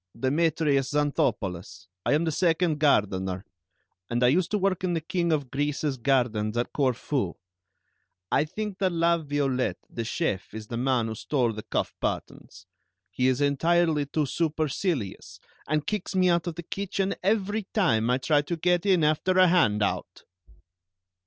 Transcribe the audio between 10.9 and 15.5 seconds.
who stole the cuff buttons. He's entirely too supercilious,